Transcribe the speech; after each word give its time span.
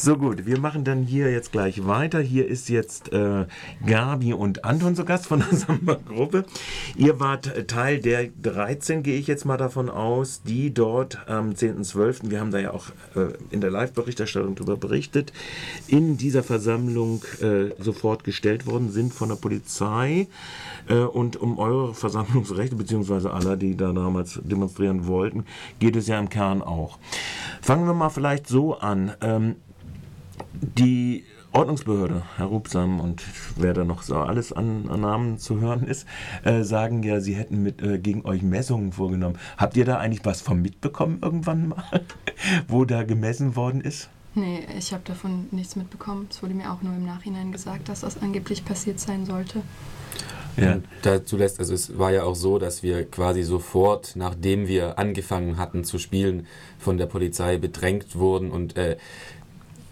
So 0.00 0.16
gut, 0.16 0.46
wir 0.46 0.60
machen 0.60 0.84
dann 0.84 1.02
hier 1.02 1.28
jetzt 1.32 1.50
gleich 1.50 1.84
weiter. 1.84 2.20
Hier 2.20 2.46
ist 2.46 2.68
jetzt 2.68 3.12
äh, 3.12 3.46
Gabi 3.84 4.32
und 4.32 4.64
Anton 4.64 4.94
zu 4.94 5.04
Gast 5.04 5.26
von 5.26 5.40
der 5.40 5.58
Samba-Gruppe. 5.58 6.44
Ihr 6.94 7.18
wart 7.18 7.66
Teil 7.66 7.98
der 7.98 8.28
13, 8.40 9.02
gehe 9.02 9.18
ich 9.18 9.26
jetzt 9.26 9.44
mal 9.44 9.56
davon 9.56 9.90
aus, 9.90 10.42
die 10.44 10.72
dort 10.72 11.28
am 11.28 11.50
10.12., 11.50 12.30
wir 12.30 12.38
haben 12.38 12.52
da 12.52 12.60
ja 12.60 12.74
auch 12.74 12.90
äh, 13.16 13.32
in 13.50 13.60
der 13.60 13.72
Live-Berichterstattung 13.72 14.54
darüber 14.54 14.76
berichtet, 14.76 15.32
in 15.88 16.16
dieser 16.16 16.44
Versammlung 16.44 17.24
äh, 17.40 17.70
sofort 17.82 18.22
gestellt 18.22 18.68
worden 18.68 18.92
sind 18.92 19.12
von 19.12 19.30
der 19.30 19.36
Polizei. 19.36 20.28
Äh, 20.88 20.94
und 21.00 21.34
um 21.40 21.58
eure 21.58 21.92
Versammlungsrechte, 21.92 22.76
beziehungsweise 22.76 23.32
aller, 23.32 23.56
die 23.56 23.76
da 23.76 23.92
damals 23.92 24.38
demonstrieren 24.44 25.08
wollten, 25.08 25.44
geht 25.80 25.96
es 25.96 26.06
ja 26.06 26.20
im 26.20 26.28
Kern 26.28 26.62
auch. 26.62 27.00
Fangen 27.62 27.84
wir 27.84 27.94
mal 27.94 28.10
vielleicht 28.10 28.46
so 28.46 28.78
an. 28.78 29.12
Ähm, 29.22 29.56
die 30.52 31.24
Ordnungsbehörde, 31.52 32.22
Herr 32.36 32.46
Rupsam 32.46 33.00
und 33.00 33.22
wer 33.56 33.72
da 33.72 33.84
noch 33.84 34.02
so 34.02 34.16
alles 34.16 34.52
an, 34.52 34.88
an 34.88 35.00
Namen 35.00 35.38
zu 35.38 35.60
hören 35.60 35.84
ist, 35.84 36.06
äh, 36.44 36.62
sagen 36.62 37.02
ja, 37.02 37.20
sie 37.20 37.34
hätten 37.34 37.62
mit, 37.62 37.82
äh, 37.82 37.98
gegen 37.98 38.24
euch 38.26 38.42
Messungen 38.42 38.92
vorgenommen. 38.92 39.38
Habt 39.56 39.76
ihr 39.76 39.84
da 39.84 39.96
eigentlich 39.96 40.24
was 40.24 40.42
von 40.42 40.60
mitbekommen 40.60 41.18
irgendwann 41.22 41.68
mal, 41.68 42.02
wo 42.68 42.84
da 42.84 43.02
gemessen 43.02 43.56
worden 43.56 43.80
ist? 43.80 44.10
Nee, 44.34 44.66
ich 44.76 44.92
habe 44.92 45.02
davon 45.04 45.48
nichts 45.50 45.74
mitbekommen. 45.74 46.28
Es 46.30 46.42
wurde 46.42 46.54
mir 46.54 46.70
auch 46.70 46.82
nur 46.82 46.94
im 46.94 47.06
Nachhinein 47.06 47.50
gesagt, 47.50 47.88
dass 47.88 48.02
das 48.02 48.20
angeblich 48.20 48.64
passiert 48.64 49.00
sein 49.00 49.24
sollte. 49.24 49.62
Ja. 50.56 50.78
dazu 51.02 51.36
lässt, 51.36 51.60
also 51.60 51.72
es 51.72 51.98
war 51.98 52.10
ja 52.10 52.24
auch 52.24 52.34
so, 52.34 52.58
dass 52.58 52.82
wir 52.82 53.08
quasi 53.08 53.44
sofort, 53.44 54.16
nachdem 54.16 54.66
wir 54.66 54.98
angefangen 54.98 55.56
hatten 55.56 55.84
zu 55.84 55.98
spielen, 55.98 56.48
von 56.80 56.98
der 56.98 57.06
Polizei 57.06 57.58
bedrängt 57.58 58.16
wurden 58.16 58.50
und 58.50 58.76
äh, 58.76 58.96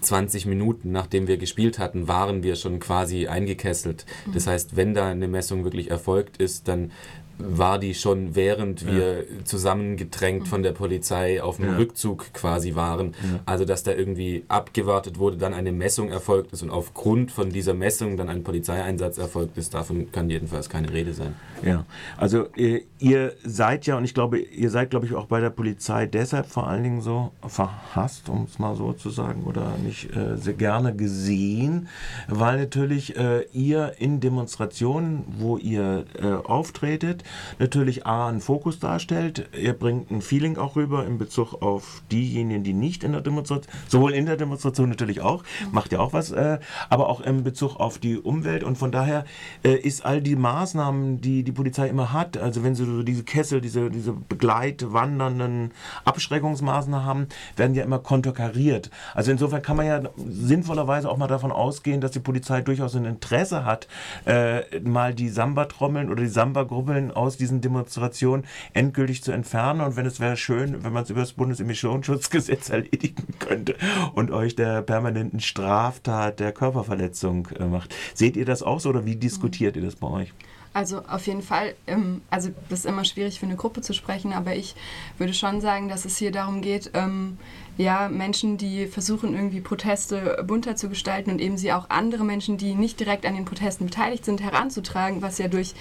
20 0.01 0.47
Minuten 0.47 0.93
nachdem 0.93 1.29
wir 1.29 1.37
gespielt 1.37 1.79
hatten, 1.79 2.09
waren 2.09 2.43
wir 2.43 2.57
schon 2.57 2.81
quasi 2.81 3.27
eingekesselt. 3.27 4.07
Mhm. 4.27 4.33
Das 4.33 4.47
heißt, 4.47 4.77
wenn 4.77 4.95
da 4.95 5.09
eine 5.09 5.29
Messung 5.29 5.65
wirklich 5.65 5.91
erfolgt 5.91 6.37
ist, 6.39 6.69
dann 6.69 6.93
war 7.39 7.79
die 7.79 7.95
schon 7.95 8.35
während 8.35 8.83
ja. 8.83 8.93
wir 8.93 9.25
zusammengedrängt 9.45 10.49
von 10.49 10.63
der 10.63 10.73
Polizei 10.73 11.43
auf 11.43 11.57
dem 11.57 11.67
ja. 11.67 11.77
Rückzug 11.77 12.33
quasi 12.33 12.75
waren. 12.75 13.09
Ja. 13.09 13.41
Also 13.47 13.65
dass 13.65 13.83
da 13.83 13.93
irgendwie 13.93 14.45
abgewartet 14.49 15.19
wurde, 15.19 15.37
dann 15.37 15.55
eine 15.55 15.73
Messung 15.73 16.11
erfolgt 16.11 16.53
ist 16.53 16.63
und 16.63 16.71
aufgrund 16.71 17.33
von 17.33 17.51
dieser 17.51 17.75
Messung 17.75 18.17
dann 18.17 18.29
ein 18.29 18.43
Polizeieinsatz 18.43 19.19
erfolgt 19.19 19.59
ist, 19.59 19.75
davon 19.75 20.11
kann 20.13 20.31
jedenfalls 20.31 20.69
keine 20.69 20.93
Rede 20.93 21.13
sein. 21.13 21.35
Ja, 21.63 21.85
also 22.17 22.47
ihr, 22.57 22.83
ihr 22.99 23.33
seid 23.45 23.87
ja, 23.87 23.97
und 23.97 24.05
ich 24.05 24.15
glaube, 24.15 24.39
ihr 24.39 24.71
seid, 24.71 24.91
glaube 24.91 25.07
ich, 25.07 25.15
auch 25.15 25.27
bei 25.27 25.41
der 25.41 25.51
Polizei 25.51 26.07
deshalb 26.07 26.47
vor 26.47 26.67
allen 26.69 26.83
Dingen 26.83 27.01
so 27.01 27.33
verhasst, 27.47 28.29
um 28.29 28.45
es 28.45 28.59
mal 28.59 28.75
so 28.75 28.93
zu 28.93 29.11
sagen, 29.11 29.45
oder 29.45 29.75
nicht 29.85 30.15
äh, 30.15 30.37
sehr 30.37 30.55
gerne 30.55 30.95
gesehen, 30.95 31.89
weil 32.29 32.59
natürlich 32.59 33.17
äh, 33.17 33.47
ihr 33.53 33.95
in 33.99 34.21
Demonstrationen, 34.21 35.25
wo 35.39 35.57
ihr 35.57 36.05
äh, 36.21 36.27
auftretet, 36.27 37.25
natürlich 37.59 38.07
A, 38.07 38.29
einen 38.29 38.41
Fokus 38.41 38.79
darstellt. 38.79 39.49
Er 39.53 39.73
bringt 39.73 40.11
ein 40.11 40.23
Feeling 40.23 40.57
auch 40.57 40.77
rüber 40.77 41.07
in 41.07 41.19
Bezug 41.19 41.63
auf 41.63 42.03
diejenigen, 42.11 42.65
die 42.65 42.73
nicht 42.73 43.05
in 43.05 43.13
der 43.13 43.21
Demonstration, 43.21 43.73
sowohl 43.89 44.13
in 44.13 44.27
der 44.27 44.37
Demonstration 44.37 44.89
natürlich 44.89 45.21
auch, 45.21 45.45
macht 45.73 45.93
ja 45.93 46.01
auch 46.01 46.13
was, 46.13 46.31
äh, 46.33 46.59
aber 46.89 47.09
auch 47.09 47.21
in 47.21 47.45
Bezug 47.45 47.77
auf 47.77 47.99
die 47.99 48.19
Umwelt. 48.19 48.65
Und 48.65 48.77
von 48.77 48.93
daher 48.93 49.25
äh, 49.65 49.75
ist 49.75 50.05
all 50.05 50.21
die 50.21 50.37
Maßnahmen, 50.37 51.21
die 51.21 51.43
die 51.43 51.53
Polizei 51.53 51.89
immer 51.89 52.13
hat, 52.13 52.37
also 52.37 52.65
wenn 52.65 52.75
sie 52.75 52.85
so 52.85 53.03
diese 53.03 53.25
Kessel, 53.25 53.61
diese, 53.61 53.91
diese 53.91 54.13
begleitwandernden 54.13 55.73
Abschreckungsmaßnahmen 56.05 57.07
haben, 57.07 57.27
werden 57.57 57.75
ja 57.75 57.85
immer 57.85 57.99
konterkariert. 57.99 58.91
Also 59.15 59.31
insofern 59.31 59.63
kann 59.63 59.77
man 59.77 59.87
ja 59.87 60.01
sinnvollerweise 60.17 61.09
auch 61.11 61.17
mal 61.17 61.27
davon 61.27 61.53
ausgehen, 61.53 62.01
dass 62.01 62.11
die 62.11 62.21
Polizei 62.21 62.61
durchaus 62.61 62.95
ein 62.95 63.05
Interesse 63.05 63.65
hat, 63.65 63.89
äh, 64.25 64.81
mal 64.81 65.15
die 65.15 65.29
Samba-Trommeln 65.29 66.11
oder 66.11 66.23
die 66.23 66.29
Samba-Gruppeln 66.29 67.11
aus 67.17 67.37
diesen 67.37 67.61
Demonstrationen 67.61 68.45
endgültig 68.73 69.23
zu 69.23 69.33
entfernen. 69.33 69.81
Und 69.81 69.97
wenn 69.97 70.07
es 70.07 70.21
wäre 70.21 70.37
schön, 70.37 70.85
wenn 70.85 70.93
man 70.93 71.05
es 71.05 71.11
über 71.11 71.21
das 71.21 71.33
Bundesemissionsschutzgesetz 71.33 72.69
erledigen 72.71 73.27
könnte 73.39 73.77
und 74.15 74.31
euch 74.31 74.55
der 74.55 74.83
permanenten 74.83 75.41
Straftat 75.41 76.41
der 76.41 76.53
Körperverletzung 76.53 77.49
äh, 77.59 77.65
macht. 77.65 77.95
Seht 78.15 78.37
ihr 78.37 78.45
das 78.45 78.63
auch 78.63 78.81
so 78.81 78.91
oder 78.91 79.05
wie 79.05 79.17
diskutiert 79.17 79.77
ihr 79.77 79.83
das 79.83 79.97
bei 79.97 80.09
euch? 80.09 80.33
Also 80.77 81.01
auf 81.09 81.27
jeden 81.27 81.41
Fall, 81.41 81.75
ähm, 81.87 82.21
also 82.29 82.51
das 82.69 82.81
ist 82.81 82.85
immer 82.85 83.07
schwierig 83.07 83.41
für 83.41 83.47
eine 83.47 83.57
Gruppe 83.57 83.81
zu 83.81 83.95
sprechen, 83.95 84.35
aber 84.35 84.55
ich 84.55 84.75
würde 85.17 85.33
schon 85.33 85.63
sagen, 85.63 85.89
dass 85.89 86.05
es 86.05 86.19
hier 86.19 86.33
darum 86.33 86.61
geht, 86.61 86.91
ähm, 86.93 87.39
ja, 87.77 88.09
Menschen, 88.09 88.57
die 88.57 88.87
versuchen 88.87 89.35
irgendwie 89.35 89.61
Proteste 89.61 90.43
bunter 90.47 90.77
zu 90.77 90.89
gestalten 90.89 91.31
und 91.31 91.41
eben 91.41 91.59
sie 91.59 91.73
auch 91.73 91.91
andere 91.91 92.25
Menschen, 92.25 92.57
die 92.57 92.75
nicht 92.75 92.99
direkt 93.01 93.27
an 93.27 93.35
den 93.35 93.45
Protesten 93.45 93.87
beteiligt 93.87 94.25
sind, 94.25 94.43
heranzutragen, 94.43 95.23
was 95.23 95.39
ja 95.39 95.49
durch 95.49 95.75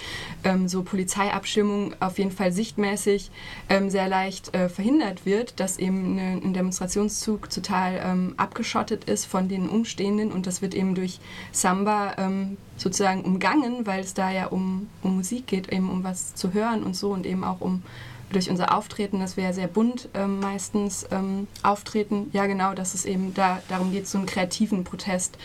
ähm, 0.44 0.68
so 0.68 0.82
Polizeiabschirmung 0.82 1.94
auf 2.00 2.18
jeden 2.18 2.32
Fall 2.32 2.52
sichtmäßig 2.52 3.30
ähm, 3.68 3.88
sehr 3.90 4.08
leicht 4.08 4.54
äh, 4.54 4.68
verhindert 4.68 5.24
wird, 5.24 5.58
dass 5.58 5.78
eben 5.78 6.18
eine, 6.18 6.40
ein 6.42 6.52
Demonstrationszug 6.52 7.48
total 7.50 8.00
ähm, 8.04 8.34
abgeschottet 8.36 9.04
ist 9.04 9.24
von 9.24 9.48
den 9.48 9.68
Umstehenden 9.68 10.32
und 10.32 10.46
das 10.46 10.60
wird 10.62 10.74
eben 10.74 10.94
durch 10.94 11.18
Samba 11.52 12.14
ähm, 12.18 12.56
sozusagen 12.76 13.22
umgangen, 13.22 13.86
weil 13.86 14.00
es 14.00 14.12
da 14.12 14.30
ja 14.30 14.46
um, 14.46 14.88
um 15.02 15.16
Musik 15.16 15.46
geht, 15.46 15.72
eben 15.72 15.90
um 15.90 16.04
was 16.04 16.34
zu 16.34 16.52
hören 16.52 16.82
und 16.82 16.94
so 16.94 17.12
und 17.12 17.24
eben 17.24 17.42
auch 17.42 17.60
um 17.60 17.82
durch 18.30 18.50
unser 18.50 18.76
Auftreten, 18.76 19.20
dass 19.20 19.36
wir 19.36 19.44
ja 19.44 19.52
sehr 19.52 19.68
bunt 19.68 20.08
ähm, 20.14 20.40
meistens 20.40 21.06
ähm, 21.10 21.46
auftreten, 21.62 22.30
ja 22.32 22.46
genau, 22.46 22.74
dass 22.74 22.94
es 22.94 23.04
eben 23.04 23.34
da 23.34 23.62
darum 23.68 23.92
geht, 23.92 24.08
so 24.08 24.18
einen 24.18 24.26
kreativen 24.26 24.84
Protest 24.84 25.38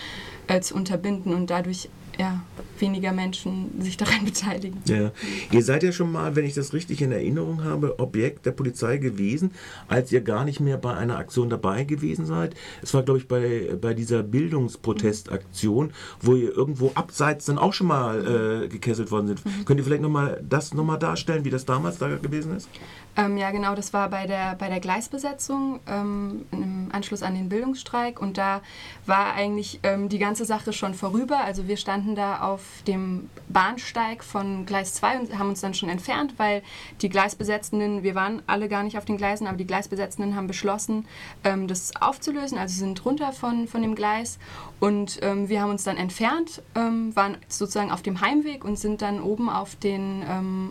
äh, 0.47 0.61
zu 0.61 0.75
unterbinden 0.75 1.33
und 1.33 1.49
dadurch 1.49 1.89
ja, 2.17 2.41
weniger 2.79 3.11
Menschen 3.11 3.81
sich 3.81 3.97
daran 3.97 4.25
beteiligen. 4.25 4.81
Ja. 4.85 5.11
Ihr 5.51 5.63
seid 5.63 5.83
ja 5.83 5.91
schon 5.91 6.11
mal, 6.11 6.35
wenn 6.35 6.45
ich 6.45 6.53
das 6.53 6.73
richtig 6.73 7.01
in 7.01 7.11
Erinnerung 7.11 7.63
habe, 7.63 7.99
Objekt 7.99 8.45
der 8.45 8.51
Polizei 8.51 8.97
gewesen, 8.97 9.51
als 9.87 10.11
ihr 10.11 10.21
gar 10.21 10.45
nicht 10.45 10.59
mehr 10.59 10.77
bei 10.77 10.93
einer 10.95 11.17
Aktion 11.17 11.49
dabei 11.49 11.83
gewesen 11.83 12.25
seid. 12.25 12.55
Es 12.81 12.93
war, 12.93 13.03
glaube 13.03 13.19
ich, 13.19 13.27
bei, 13.27 13.75
bei 13.79 13.93
dieser 13.93 14.23
Bildungsprotestaktion, 14.23 15.91
wo 16.19 16.35
ihr 16.35 16.55
irgendwo 16.55 16.91
abseits 16.95 17.45
dann 17.45 17.57
auch 17.57 17.73
schon 17.73 17.87
mal 17.87 18.63
äh, 18.63 18.67
gekesselt 18.67 19.11
worden 19.11 19.27
sind. 19.27 19.45
Mhm. 19.45 19.65
Könnt 19.65 19.79
ihr 19.79 19.83
vielleicht 19.83 20.01
nochmal 20.01 20.41
das 20.47 20.73
nochmal 20.73 20.99
darstellen, 20.99 21.45
wie 21.45 21.49
das 21.49 21.65
damals 21.65 21.97
da 21.97 22.07
gewesen 22.09 22.55
ist? 22.55 22.69
Ähm, 23.17 23.37
ja, 23.37 23.51
genau, 23.51 23.75
das 23.75 23.91
war 23.91 24.09
bei 24.09 24.25
der, 24.25 24.55
bei 24.55 24.69
der 24.69 24.79
Gleisbesetzung 24.79 25.81
ähm, 25.85 26.45
im 26.51 26.89
Anschluss 26.93 27.23
an 27.23 27.35
den 27.35 27.49
Bildungsstreik 27.49 28.21
und 28.21 28.37
da 28.37 28.61
war 29.05 29.33
eigentlich 29.33 29.81
ähm, 29.83 30.07
die 30.07 30.17
ganze 30.17 30.45
Sache 30.45 30.71
schon 30.71 30.93
vorüber. 30.93 31.39
Also 31.43 31.67
wir 31.67 31.75
standen 31.75 32.00
da 32.15 32.41
auf 32.41 32.61
dem 32.87 33.29
Bahnsteig 33.49 34.23
von 34.23 34.65
Gleis 34.65 34.93
2 34.95 35.19
und 35.19 35.39
haben 35.39 35.49
uns 35.49 35.61
dann 35.61 35.73
schon 35.73 35.89
entfernt, 35.89 36.33
weil 36.37 36.63
die 37.01 37.09
Gleisbesetzenden, 37.09 38.03
wir 38.03 38.15
waren 38.15 38.41
alle 38.47 38.67
gar 38.67 38.83
nicht 38.83 38.97
auf 38.97 39.05
den 39.05 39.17
Gleisen, 39.17 39.47
aber 39.47 39.57
die 39.57 39.67
Gleisbesetzenden 39.67 40.35
haben 40.35 40.47
beschlossen, 40.47 41.05
ähm, 41.43 41.67
das 41.67 41.95
aufzulösen. 41.95 42.57
Also 42.57 42.77
sind 42.79 43.03
runter 43.05 43.31
von, 43.31 43.67
von 43.67 43.81
dem 43.81 43.95
Gleis 43.95 44.39
und 44.79 45.19
ähm, 45.21 45.49
wir 45.49 45.61
haben 45.61 45.71
uns 45.71 45.83
dann 45.83 45.97
entfernt, 45.97 46.61
ähm, 46.75 47.15
waren 47.15 47.37
sozusagen 47.47 47.91
auf 47.91 48.01
dem 48.01 48.21
Heimweg 48.21 48.65
und 48.65 48.77
sind 48.77 49.01
dann 49.01 49.21
oben 49.21 49.49
auf, 49.49 49.75
den, 49.75 50.23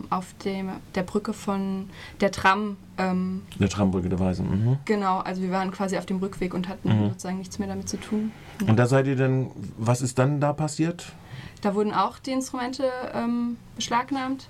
auf 0.09 0.33
dem, 0.43 0.69
der 0.95 1.03
Brücke 1.03 1.33
von 1.33 1.89
der 2.19 2.31
Tram. 2.31 2.77
Ähm, 3.01 3.41
der 3.59 3.69
Trambrücke 3.69 4.09
der 4.09 4.19
Weisen. 4.19 4.49
Mhm. 4.49 4.77
Genau, 4.85 5.19
also 5.19 5.41
wir 5.41 5.51
waren 5.51 5.71
quasi 5.71 5.97
auf 5.97 6.05
dem 6.05 6.17
Rückweg 6.17 6.53
und 6.53 6.67
hatten 6.67 6.89
mhm. 6.89 7.09
sozusagen 7.09 7.37
nichts 7.37 7.59
mehr 7.59 7.67
damit 7.67 7.89
zu 7.89 7.97
tun. 7.97 8.31
Mhm. 8.59 8.69
Und 8.69 8.77
da 8.77 8.85
seid 8.85 9.07
ihr 9.07 9.15
dann, 9.15 9.51
was 9.77 10.01
ist 10.01 10.19
dann 10.19 10.39
da 10.39 10.53
passiert? 10.53 11.13
Da 11.61 11.75
wurden 11.75 11.93
auch 11.93 12.19
die 12.19 12.31
Instrumente 12.31 12.89
ähm, 13.13 13.57
beschlagnahmt. 13.75 14.47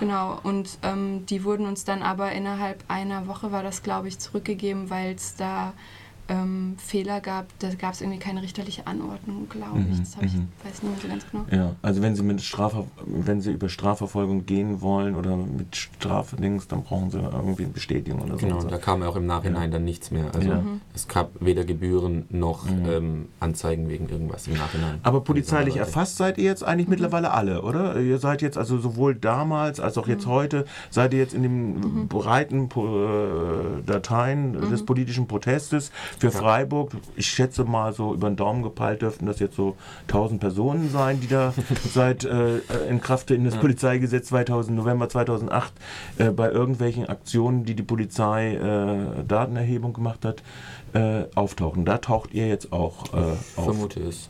Genau, 0.00 0.38
und 0.42 0.78
ähm, 0.82 1.26
die 1.26 1.44
wurden 1.44 1.66
uns 1.66 1.84
dann 1.84 2.02
aber 2.02 2.32
innerhalb 2.32 2.82
einer 2.88 3.26
Woche, 3.26 3.52
war 3.52 3.62
das 3.62 3.82
glaube 3.82 4.08
ich, 4.08 4.18
zurückgegeben, 4.18 4.90
weil 4.90 5.14
es 5.14 5.36
da 5.36 5.74
ähm, 6.32 6.74
Fehler 6.78 7.20
gab, 7.20 7.46
da 7.58 7.68
gab 7.74 7.92
es 7.92 8.00
irgendwie 8.00 8.18
keine 8.18 8.42
richterliche 8.42 8.86
Anordnung, 8.86 9.48
glaube 9.48 9.80
ich. 9.80 9.98
Mhm, 9.98 9.98
das 9.98 10.16
ich, 10.22 10.34
mhm. 10.34 10.48
weiß 10.64 10.82
nicht 10.82 10.92
mehr 10.92 11.00
so 11.02 11.08
ganz 11.08 11.30
genau. 11.30 11.44
Ja, 11.50 11.76
also 11.82 12.00
wenn 12.02 12.16
Sie 12.16 12.22
mit 12.22 12.40
Straf, 12.40 12.74
wenn 13.04 13.40
Sie 13.40 13.52
über 13.52 13.68
Strafverfolgung 13.68 14.46
gehen 14.46 14.80
wollen 14.80 15.14
oder 15.14 15.36
mit 15.36 15.76
Strafdings, 15.76 16.68
dann 16.68 16.84
brauchen 16.84 17.10
Sie 17.10 17.18
irgendwie 17.18 17.64
eine 17.64 17.72
Bestätigung 17.72 18.22
oder 18.22 18.38
so. 18.38 18.46
Genau, 18.46 18.62
da 18.62 18.78
kam 18.78 19.02
ja 19.02 19.08
auch 19.08 19.16
im 19.16 19.26
Nachhinein 19.26 19.70
ja. 19.70 19.78
dann 19.78 19.84
nichts 19.84 20.10
mehr. 20.10 20.34
Also 20.34 20.48
ja. 20.48 20.60
Mhm. 20.60 20.80
es 20.94 21.06
gab 21.06 21.30
weder 21.40 21.64
Gebühren 21.64 22.24
noch 22.30 22.64
mhm. 22.64 22.86
ähm, 22.88 23.28
Anzeigen 23.40 23.88
wegen 23.88 24.08
irgendwas 24.08 24.46
im 24.46 24.54
Nachhinein. 24.54 25.00
Aber 25.02 25.20
polizeilich 25.22 25.76
erfasst 25.76 26.16
seid 26.16 26.38
ihr 26.38 26.44
jetzt 26.44 26.64
eigentlich 26.64 26.86
mhm. 26.86 26.92
mittlerweile 26.92 27.32
alle, 27.32 27.62
oder? 27.62 28.00
Ihr 28.00 28.18
seid 28.18 28.40
jetzt 28.40 28.56
also 28.56 28.78
sowohl 28.78 29.14
damals 29.14 29.80
als 29.80 29.98
auch 29.98 30.08
jetzt 30.08 30.26
mhm. 30.26 30.30
heute, 30.30 30.64
seid 30.90 31.12
ihr 31.12 31.20
jetzt 31.20 31.34
in 31.34 31.42
den 31.42 32.08
breiten 32.08 32.70
äh, 32.70 33.82
Dateien 33.84 34.70
des 34.70 34.84
politischen 34.86 35.26
Protestes 35.26 35.90
für. 36.30 36.38
Freiburg, 36.38 36.92
ich 37.16 37.26
schätze 37.26 37.64
mal 37.64 37.92
so 37.92 38.14
über 38.14 38.28
den 38.30 38.36
Daumen 38.36 38.62
gepeilt, 38.62 39.02
dürften 39.02 39.26
das 39.26 39.38
jetzt 39.40 39.56
so 39.56 39.76
1000 40.08 40.40
Personen 40.40 40.90
sein, 40.90 41.20
die 41.20 41.28
da 41.28 41.52
seit 41.92 42.24
äh, 42.24 42.58
in 42.88 43.00
Kraft 43.00 43.30
in 43.30 43.44
das 43.44 43.54
ja. 43.54 43.60
Polizeigesetz 43.60 44.28
2000, 44.28 44.76
November 44.76 45.08
2008 45.08 45.72
äh, 46.18 46.30
bei 46.30 46.50
irgendwelchen 46.50 47.06
Aktionen, 47.08 47.64
die 47.64 47.74
die 47.74 47.82
Polizei 47.82 48.54
äh, 48.54 49.24
Datenerhebung 49.24 49.92
gemacht 49.92 50.24
hat, 50.24 50.42
äh, 50.94 51.24
auftauchen. 51.34 51.84
Da 51.84 51.98
taucht 51.98 52.34
ihr 52.34 52.48
jetzt 52.48 52.72
auch 52.72 53.12
äh, 53.12 53.16
auf. 53.16 53.64
Vermute 53.64 54.00
es. 54.00 54.28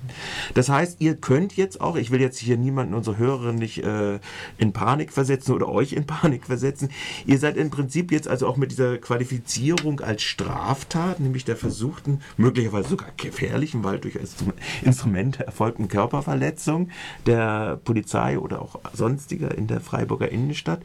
Das 0.54 0.68
heißt, 0.68 1.00
ihr 1.00 1.16
könnt 1.16 1.56
jetzt 1.56 1.80
auch, 1.80 1.96
ich 1.96 2.10
will 2.10 2.20
jetzt 2.20 2.38
hier 2.38 2.56
niemanden, 2.56 2.94
unsere 2.94 3.18
Hörerin 3.18 3.56
nicht 3.56 3.82
äh, 3.84 4.20
in 4.58 4.72
Panik 4.72 5.12
versetzen 5.12 5.54
oder 5.54 5.68
euch 5.68 5.92
in 5.92 6.06
Panik 6.12 6.46
versetzen. 6.46 6.90
Ihr 7.26 7.38
seid 7.38 7.56
im 7.56 7.70
Prinzip 7.70 8.12
jetzt 8.12 8.28
also 8.28 8.46
auch 8.46 8.56
mit 8.56 8.70
dieser 8.70 8.98
Qualifizierung 8.98 10.00
als 10.00 10.22
Straftat, 10.22 11.20
nämlich 11.20 11.44
der 11.44 11.56
versuchten, 11.56 12.20
möglicherweise 12.36 12.90
sogar 12.90 13.08
gefährlichen, 13.16 13.84
weil 13.84 13.98
durch 13.98 14.18
Instrumente 14.82 15.44
erfolgten 15.44 15.88
Körperverletzung 15.88 16.90
der 17.26 17.80
Polizei 17.84 18.38
oder 18.38 18.62
auch 18.62 18.78
sonstiger 18.92 19.56
in 19.56 19.66
der 19.66 19.80
Freiburger 19.80 20.30
Innenstadt. 20.30 20.80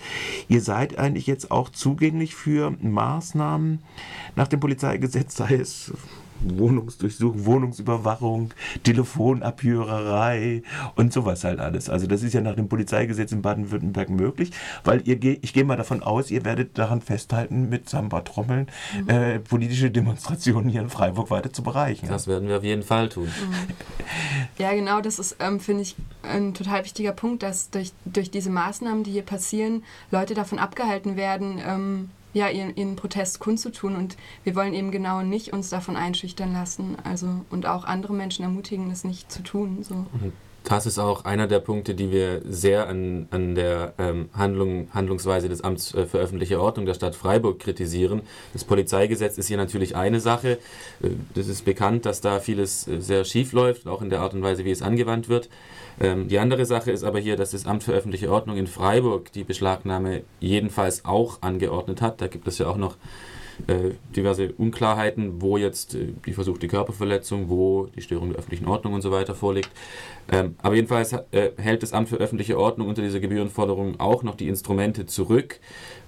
Ihr 0.47 0.61
seid 0.61 0.97
eigentlich 0.97 1.27
jetzt 1.27 1.51
auch 1.51 1.69
zugänglich 1.69 2.35
für 2.35 2.71
Maßnahmen 2.81 3.79
nach 4.35 4.47
dem 4.47 4.59
Polizeigesetz, 4.59 5.35
sei 5.35 5.55
es 5.55 5.66
Wohnungsdurchsuchung, 6.41 7.45
Wohnungsüberwachung, 7.45 8.53
Telefonabhörerei 8.83 10.63
und 10.95 11.13
sowas 11.13 11.43
halt 11.43 11.59
alles. 11.59 11.89
Also 11.89 12.07
das 12.07 12.23
ist 12.23 12.33
ja 12.33 12.41
nach 12.41 12.55
dem 12.55 12.69
Polizeigesetz 12.69 13.31
in 13.31 13.41
Baden-Württemberg 13.41 14.09
möglich, 14.09 14.51
weil 14.83 15.01
ihr 15.07 15.17
ich 15.17 15.53
gehe 15.53 15.65
mal 15.65 15.77
davon 15.77 16.03
aus, 16.03 16.29
ihr 16.29 16.45
werdet 16.45 16.77
daran 16.77 17.01
festhalten, 17.01 17.69
mit 17.69 17.89
Samba-Trommeln 17.89 18.67
mhm. 19.01 19.09
äh, 19.09 19.39
politische 19.39 19.89
Demonstrationen 19.89 20.69
hier 20.69 20.81
in 20.81 20.89
Freiburg 20.89 21.31
weiter 21.31 21.51
zu 21.51 21.63
bereichen. 21.63 22.07
Das 22.07 22.27
werden 22.27 22.47
wir 22.47 22.57
auf 22.57 22.63
jeden 22.63 22.83
Fall 22.83 23.09
tun. 23.09 23.25
Mhm. 23.25 23.73
Ja, 24.57 24.73
genau, 24.73 25.01
das 25.01 25.19
ist, 25.19 25.37
ähm, 25.39 25.59
finde 25.59 25.83
ich, 25.83 25.95
ein 26.23 26.53
total 26.53 26.83
wichtiger 26.83 27.11
Punkt, 27.11 27.43
dass 27.43 27.69
durch, 27.69 27.93
durch 28.05 28.31
diese 28.31 28.49
Maßnahmen, 28.49 29.03
die 29.03 29.11
hier 29.11 29.23
passieren, 29.23 29.83
Leute 30.11 30.33
davon 30.33 30.59
abgehalten 30.59 31.15
werden, 31.15 31.61
ähm, 31.65 32.09
ja, 32.33 32.49
ihren, 32.49 32.75
ihren 32.75 32.95
Protest 32.95 33.39
kundzutun. 33.39 33.95
Und 33.95 34.17
wir 34.43 34.55
wollen 34.55 34.73
eben 34.73 34.91
genau 34.91 35.21
nicht 35.21 35.53
uns 35.53 35.69
davon 35.69 35.95
einschüchtern 35.95 36.53
lassen. 36.53 36.97
Also, 37.03 37.27
und 37.49 37.65
auch 37.65 37.85
andere 37.85 38.13
Menschen 38.13 38.43
ermutigen, 38.43 38.89
das 38.89 39.03
nicht 39.03 39.31
zu 39.31 39.43
tun. 39.43 39.83
So. 39.83 40.05
Das 40.67 40.85
ist 40.85 40.99
auch 40.99 41.23
einer 41.23 41.47
der 41.47 41.59
Punkte, 41.59 41.95
die 41.95 42.11
wir 42.11 42.41
sehr 42.45 42.89
an, 42.89 43.27
an 43.31 43.55
der 43.55 43.93
ähm, 43.97 44.27
Handlung, 44.33 44.89
Handlungsweise 44.93 45.47
des 45.47 45.61
Amts 45.61 45.93
äh, 45.93 46.05
für 46.05 46.17
öffentliche 46.17 46.59
Ordnung 46.59 46.85
der 46.85 46.93
Stadt 46.93 47.15
Freiburg 47.15 47.59
kritisieren. 47.59 48.21
Das 48.51 48.65
Polizeigesetz 48.65 49.37
ist 49.37 49.47
hier 49.47 49.55
natürlich 49.55 49.95
eine 49.95 50.19
Sache. 50.19 50.57
Äh, 51.01 51.11
das 51.35 51.47
ist 51.47 51.63
bekannt, 51.63 52.05
dass 52.05 52.19
da 52.19 52.41
vieles 52.41 52.85
äh, 52.85 52.99
sehr 52.99 53.23
schief 53.23 53.53
läuft, 53.53 53.87
auch 53.87 54.01
in 54.01 54.09
der 54.09 54.19
Art 54.19 54.33
und 54.33 54.43
Weise, 54.43 54.65
wie 54.65 54.71
es 54.71 54.81
angewandt 54.81 55.29
wird. 55.29 55.47
Ähm, 55.99 56.27
die 56.27 56.39
andere 56.39 56.65
Sache 56.65 56.91
ist 56.91 57.03
aber 57.03 57.19
hier, 57.19 57.35
dass 57.35 57.51
das 57.51 57.65
Amt 57.65 57.83
für 57.83 57.93
öffentliche 57.93 58.31
Ordnung 58.31 58.57
in 58.57 58.67
Freiburg 58.67 59.31
die 59.31 59.43
Beschlagnahme 59.43 60.23
jedenfalls 60.39 61.05
auch 61.05 61.41
angeordnet 61.41 62.01
hat. 62.01 62.21
Da 62.21 62.27
gibt 62.27 62.47
es 62.47 62.57
ja 62.59 62.67
auch 62.67 62.77
noch 62.77 62.97
äh, 63.65 63.95
diverse 64.15 64.53
Unklarheiten, 64.53 65.41
wo 65.41 65.57
jetzt 65.57 65.95
äh, 65.95 66.13
die 66.25 66.33
versuchte 66.33 66.67
Körperverletzung, 66.67 67.49
wo 67.49 67.87
die 67.95 68.01
Störung 68.01 68.29
der 68.29 68.39
öffentlichen 68.39 68.67
Ordnung 68.67 68.93
und 68.93 69.01
so 69.01 69.11
weiter 69.11 69.33
vorliegt. 69.33 69.71
Ähm, 70.31 70.55
aber 70.61 70.75
jedenfalls 70.75 71.13
äh, 71.13 71.51
hält 71.57 71.81
das 71.81 71.93
Amt 71.93 72.09
für 72.09 72.17
öffentliche 72.17 72.59
Ordnung 72.59 72.87
unter 72.87 73.01
dieser 73.01 73.19
Gebührenforderung 73.19 73.99
auch 73.99 74.21
noch 74.21 74.35
die 74.35 74.47
Instrumente 74.47 75.07
zurück. 75.07 75.59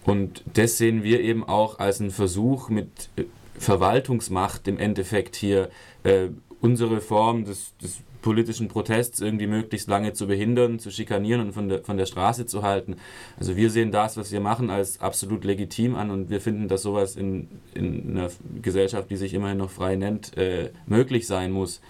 Und 0.05 0.43
das 0.53 0.77
sehen 0.77 1.03
wir 1.03 1.21
eben 1.21 1.43
auch 1.43 1.79
als 1.79 1.99
einen 1.99 2.11
Versuch 2.11 2.69
mit 2.69 3.09
äh, 3.15 3.23
Verwaltungsmacht 3.57 4.67
im 4.67 4.77
Endeffekt 4.77 5.35
hier 5.35 5.69
äh, 6.03 6.27
unsere 6.61 7.01
Form 7.01 7.45
des, 7.45 7.75
des 7.77 8.01
politischen 8.21 8.67
Protests 8.67 9.19
irgendwie 9.21 9.47
möglichst 9.47 9.87
lange 9.87 10.13
zu 10.13 10.27
behindern, 10.27 10.79
zu 10.79 10.91
schikanieren 10.91 11.41
und 11.41 11.53
von 11.53 11.69
der, 11.69 11.83
von 11.83 11.97
der 11.97 12.05
Straße 12.05 12.45
zu 12.45 12.63
halten. 12.63 12.95
Also 13.37 13.55
wir 13.55 13.69
sehen 13.69 13.91
das, 13.91 14.17
was 14.17 14.31
wir 14.31 14.41
machen, 14.41 14.69
als 14.69 14.99
absolut 15.01 15.43
legitim 15.43 15.95
an 15.95 16.11
und 16.11 16.29
wir 16.29 16.41
finden, 16.41 16.67
dass 16.67 16.81
sowas 16.81 17.15
in, 17.15 17.47
in 17.73 18.17
einer 18.17 18.29
Gesellschaft, 18.61 19.09
die 19.09 19.17
sich 19.17 19.33
immerhin 19.33 19.57
noch 19.57 19.69
frei 19.71 19.95
nennt, 19.95 20.37
äh, 20.37 20.71
möglich 20.85 21.27
sein 21.27 21.51
muss. 21.51 21.81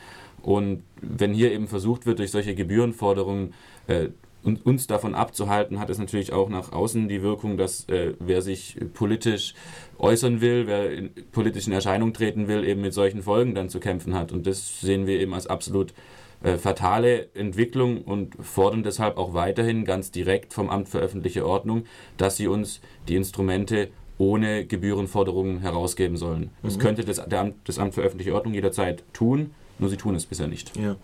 Und 0.42 0.84
wenn 1.02 1.34
hier 1.34 1.52
eben 1.52 1.68
versucht 1.68 2.06
wird, 2.06 2.20
durch 2.20 2.32
solche 2.32 2.56
Gebührenforderungen 2.56 3.54
äh, 3.88 4.10
uns 4.44 4.88
davon 4.88 5.15
abzuhalten, 5.15 5.80
hat 5.80 5.89
es 5.89 5.97
natürlich 5.97 6.31
auch 6.31 6.50
nach 6.50 6.71
außen 6.71 7.09
die 7.09 7.21
Wirkung, 7.21 7.57
dass 7.57 7.88
äh, 7.89 8.13
wer 8.19 8.41
sich 8.41 8.77
politisch 8.94 9.53
äußern 9.97 10.41
will, 10.41 10.65
wer 10.65 10.91
in 10.91 11.12
politischen 11.31 11.74
Erscheinung 11.74 12.13
treten 12.13 12.47
will, 12.47 12.63
eben 12.63 12.81
mit 12.81 12.94
solchen 12.94 13.21
Folgen 13.21 13.53
dann 13.53 13.69
zu 13.69 13.80
kämpfen 13.80 14.15
hat. 14.15 14.31
Und 14.31 14.47
das 14.47 14.80
sehen 14.81 15.07
wir 15.07 15.19
eben 15.19 15.33
als 15.33 15.47
absolut 15.47 15.94
äh, 16.41 16.56
fatale 16.56 17.27
Entwicklung 17.33 18.01
und 18.01 18.36
fordern 18.41 18.83
deshalb 18.83 19.18
auch 19.18 19.33
weiterhin 19.33 19.83
ganz 19.83 20.12
direkt 20.12 20.53
vom 20.53 20.69
Amt 20.69 20.88
für 20.88 21.00
öffentliche 21.00 21.45
Ordnung, 21.45 21.83
dass 22.15 22.38
sie 22.38 22.47
uns 22.47 22.80
die 23.09 23.15
Instrumente 23.15 23.89
ohne 24.18 24.65
Gebührenforderungen 24.65 25.59
herausgeben 25.59 26.18
sollen. 26.18 26.51
Das 26.63 26.77
mhm. 26.77 26.81
könnte 26.81 27.03
das, 27.03 27.19
Amt, 27.19 27.56
das 27.65 27.80
Amt 27.80 27.95
für 27.95 28.01
öffentliche 28.01 28.33
Ordnung 28.33 28.53
jederzeit 28.53 29.03
tun. 29.12 29.51
Nur 29.80 29.90
sie 29.90 29.98
tun 29.98 30.14
es 30.16 30.26
bisher 30.26 30.48
nicht. 30.48 30.76
Ja, 30.76 30.98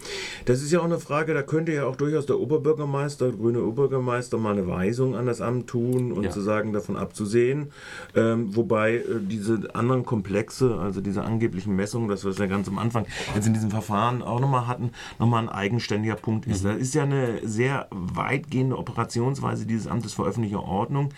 das 0.46 0.62
ist 0.62 0.72
ja 0.72 0.80
auch 0.80 0.86
eine 0.86 1.00
Frage, 1.00 1.34
da 1.34 1.42
könnte 1.42 1.74
ja 1.74 1.86
auch 1.86 1.96
durchaus 1.96 2.26
der 2.26 2.40
Oberbürgermeister, 2.40 3.30
der 3.30 3.38
grüne 3.38 3.62
Oberbürgermeister, 3.62 4.38
mal 4.38 4.52
eine 4.52 4.68
Weisung 4.68 5.16
an 5.16 5.26
das 5.26 5.42
Amt 5.42 5.68
tun 5.68 6.12
und 6.12 6.24
ja. 6.24 6.32
zu 6.32 6.42
sagen, 6.42 6.74
davon 6.74 6.98
abzusehen. 6.98 7.72
Ähm, 8.16 8.56
wobei 8.56 8.96
äh, 8.98 9.04
diese 9.22 9.74
anderen 9.74 10.06
Komplexe, 10.06 10.76
also 10.78 11.02
diese 11.02 11.24
angeblichen 11.24 11.76
Messungen, 11.76 12.10
das 12.10 12.26
was 12.26 12.38
wir 12.38 12.48
ganz 12.48 12.68
am 12.68 12.78
Anfang 12.78 13.06
jetzt 13.34 13.48
in 13.48 13.54
diesem 13.54 13.72
Verfahren 13.72 14.22
auch 14.22 14.40
nochmal 14.40 14.68
hatten, 14.68 14.92
nochmal 15.20 15.44
ein 15.44 15.50
eigenständiger 15.50 16.16
Punkt 16.16 16.46
ist. 16.46 16.64
Mhm. 16.64 16.70
Das 16.70 16.78
ist 16.78 16.96
ja 16.96 17.04
eine 17.04 17.40
sehr 17.48 17.88
weitgehende 17.92 18.78
Operationsweise 18.78 19.66
dieses 19.66 19.88
Amtes 19.88 20.14
für 20.14 20.24
öffentliche 20.26 20.62
Ordnung 20.62 21.12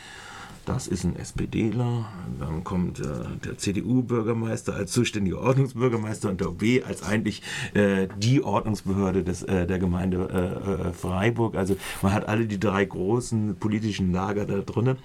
das 0.67 0.87
ist 0.87 1.05
ein 1.05 1.15
SPDler, 1.15 2.05
dann 2.39 2.63
kommt 2.65 2.99
äh, 2.99 3.03
der 3.45 3.57
CDU-Bürgermeister 3.57 4.75
als 4.75 4.91
zuständiger 4.91 5.39
Ordnungsbürgermeister 5.39 6.29
und 6.29 6.41
der 6.41 6.49
OB 6.49 6.63
als 6.85 7.03
eigentlich 7.03 7.41
äh, 7.73 8.07
die 8.17 8.43
Ordnungsbehörde 8.43 9.23
des, 9.23 9.43
äh, 9.43 9.65
der 9.65 9.79
Gemeinde 9.79 10.27
äh, 10.29 10.89
äh, 10.89 10.93
Freiburg. 10.93 11.55
Also 11.55 11.77
man 12.01 12.13
hat 12.13 12.27
alle 12.27 12.47
die 12.47 12.59
drei 12.59 12.83
großen 12.83 13.55
politischen 13.55 14.11
Lager 14.11 14.45
da 14.45 14.57
drin. 14.57 14.97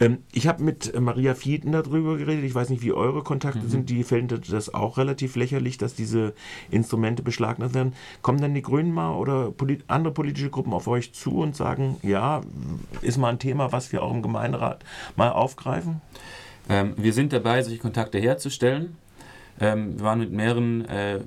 Ähm, 0.00 0.18
ich 0.32 0.48
habe 0.48 0.64
mit 0.64 0.98
Maria 0.98 1.34
Fieden 1.34 1.70
darüber 1.70 2.16
geredet, 2.16 2.44
ich 2.44 2.54
weiß 2.54 2.70
nicht, 2.70 2.82
wie 2.82 2.92
eure 2.92 3.22
Kontakte 3.22 3.60
mhm. 3.60 3.68
sind, 3.68 3.90
die 3.90 4.02
findet 4.02 4.52
das 4.52 4.74
auch 4.74 4.98
relativ 4.98 5.36
lächerlich, 5.36 5.78
dass 5.78 5.94
diese 5.94 6.34
Instrumente 6.68 7.22
beschlagnahmt 7.22 7.74
werden. 7.74 7.92
Kommen 8.22 8.40
dann 8.40 8.54
die 8.54 8.62
Grünen 8.62 8.92
mal 8.92 9.12
oder 9.12 9.52
polit 9.52 9.84
andere 9.86 10.12
politische 10.12 10.50
Gruppen 10.50 10.72
auf 10.72 10.88
euch 10.88 11.12
zu 11.12 11.38
und 11.38 11.54
sagen, 11.54 11.96
ja, 12.02 12.40
ist 13.02 13.18
mal 13.18 13.28
ein 13.28 13.38
Thema, 13.38 13.70
was 13.70 13.92
wir 13.92 14.02
auch 14.02 14.12
im 14.12 14.22
Gemeinderat 14.22 14.84
mal 15.16 15.30
aufgreifen? 15.30 16.00
Ähm, 16.68 16.94
wir 16.96 17.12
sind 17.12 17.32
dabei, 17.32 17.62
solche 17.62 17.78
Kontakte 17.78 18.18
herzustellen. 18.18 18.96
Ähm, 19.60 19.98
wir 19.98 20.04
waren 20.04 20.18
mit 20.18 20.32
mehreren, 20.32 20.84
äh, 20.86 21.20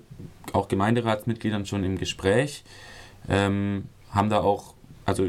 auch 0.54 0.68
Gemeinderatsmitgliedern 0.68 1.66
schon 1.66 1.84
im 1.84 1.98
Gespräch, 1.98 2.64
ähm, 3.28 3.86
haben 4.12 4.30
da 4.30 4.42
auch, 4.42 4.74
also 5.06 5.28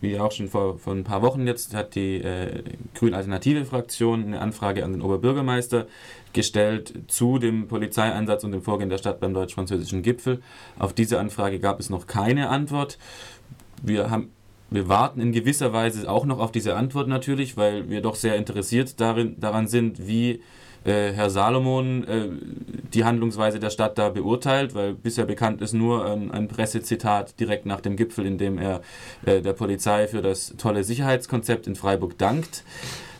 wie 0.00 0.18
auch 0.18 0.30
schon 0.30 0.48
vor, 0.48 0.78
vor 0.78 0.94
ein 0.94 1.04
paar 1.04 1.22
Wochen 1.22 1.46
jetzt, 1.46 1.74
hat 1.74 1.94
die 1.94 2.16
äh, 2.16 2.62
Grün-Alternative-Fraktion 2.94 4.26
eine 4.26 4.40
Anfrage 4.40 4.84
an 4.84 4.92
den 4.92 5.02
Oberbürgermeister 5.02 5.86
gestellt 6.32 6.94
zu 7.08 7.38
dem 7.38 7.66
Polizeieinsatz 7.68 8.44
und 8.44 8.52
dem 8.52 8.62
Vorgehen 8.62 8.90
der 8.90 8.98
Stadt 8.98 9.18
beim 9.18 9.34
deutsch-französischen 9.34 10.02
Gipfel. 10.02 10.40
Auf 10.78 10.92
diese 10.92 11.18
Anfrage 11.18 11.58
gab 11.58 11.80
es 11.80 11.90
noch 11.90 12.06
keine 12.06 12.48
Antwort. 12.48 12.98
Wir 13.82 14.10
haben 14.10 14.30
wir 14.70 14.88
warten 14.88 15.20
in 15.20 15.32
gewisser 15.32 15.72
Weise 15.72 16.10
auch 16.10 16.26
noch 16.26 16.38
auf 16.38 16.52
diese 16.52 16.76
Antwort 16.76 17.08
natürlich, 17.08 17.56
weil 17.56 17.88
wir 17.88 18.02
doch 18.02 18.14
sehr 18.14 18.36
interessiert 18.36 19.00
darin, 19.00 19.40
daran 19.40 19.66
sind, 19.66 20.06
wie 20.06 20.40
äh, 20.84 21.12
Herr 21.12 21.30
Salomon 21.30 22.04
äh, 22.04 22.28
die 22.92 23.04
Handlungsweise 23.04 23.58
der 23.58 23.70
Stadt 23.70 23.98
da 23.98 24.10
beurteilt, 24.10 24.74
weil 24.74 24.94
bisher 24.94 25.24
bekannt 25.24 25.60
ist 25.62 25.72
nur 25.72 26.04
ein, 26.04 26.30
ein 26.30 26.48
Pressezitat 26.48 27.40
direkt 27.40 27.66
nach 27.66 27.80
dem 27.80 27.96
Gipfel, 27.96 28.26
in 28.26 28.38
dem 28.38 28.58
er 28.58 28.82
äh, 29.24 29.40
der 29.40 29.54
Polizei 29.54 30.06
für 30.06 30.22
das 30.22 30.54
tolle 30.58 30.84
Sicherheitskonzept 30.84 31.66
in 31.66 31.76
Freiburg 31.76 32.18
dankt. 32.18 32.64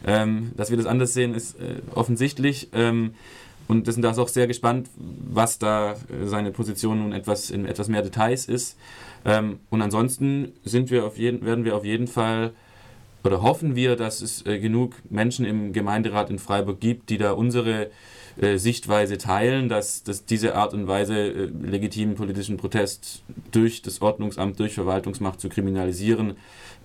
Ähm, 0.06 0.52
dass 0.56 0.70
wir 0.70 0.76
das 0.76 0.86
anders 0.86 1.12
sehen, 1.12 1.34
ist 1.34 1.58
äh, 1.60 1.80
offensichtlich. 1.94 2.68
Ähm, 2.72 3.14
und 3.66 3.86
wir 3.86 3.92
sind 3.92 4.02
da 4.02 4.16
auch 4.16 4.28
sehr 4.28 4.46
gespannt, 4.46 4.88
was 4.96 5.58
da 5.58 5.92
äh, 5.92 6.26
seine 6.26 6.52
Position 6.52 7.00
nun 7.00 7.12
etwas 7.12 7.50
in 7.50 7.66
etwas 7.66 7.88
mehr 7.88 8.02
Details 8.02 8.46
ist. 8.46 8.78
Ähm, 9.24 9.60
und 9.70 9.82
ansonsten 9.82 10.52
sind 10.64 10.90
wir 10.90 11.04
auf 11.04 11.18
jeden, 11.18 11.44
werden 11.44 11.64
wir 11.64 11.76
auf 11.76 11.84
jeden 11.84 12.06
Fall 12.06 12.52
oder 13.24 13.42
hoffen 13.42 13.74
wir, 13.74 13.96
dass 13.96 14.22
es 14.22 14.46
äh, 14.46 14.58
genug 14.58 14.94
Menschen 15.10 15.44
im 15.44 15.72
Gemeinderat 15.72 16.30
in 16.30 16.38
Freiburg 16.38 16.80
gibt, 16.80 17.10
die 17.10 17.18
da 17.18 17.32
unsere 17.32 17.90
äh, 18.40 18.56
Sichtweise 18.56 19.18
teilen, 19.18 19.68
dass, 19.68 20.04
dass 20.04 20.24
diese 20.24 20.54
Art 20.54 20.72
und 20.72 20.86
Weise, 20.86 21.16
äh, 21.16 21.46
legitimen 21.46 22.14
politischen 22.14 22.56
Protest 22.56 23.22
durch 23.50 23.82
das 23.82 24.00
Ordnungsamt, 24.00 24.60
durch 24.60 24.74
Verwaltungsmacht 24.74 25.40
zu 25.40 25.48
kriminalisieren, 25.48 26.36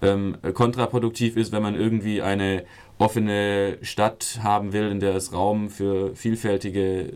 ähm, 0.02 0.38
kontraproduktiv 0.54 1.38
ist, 1.38 1.52
wenn 1.52 1.62
man 1.62 1.76
irgendwie 1.76 2.22
eine 2.22 2.64
offene 2.98 3.78
Stadt 3.84 4.40
haben 4.42 4.74
will, 4.74 4.90
in 4.90 5.00
der 5.00 5.16
es 5.16 5.32
Raum 5.32 5.70
für 5.70 6.16
vielfältige 6.16 7.14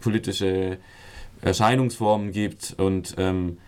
politische 0.00 0.78
Erscheinungsformen 1.42 2.30
gibt. 2.30 2.76
Und 2.78 3.16
ähm, 3.18 3.58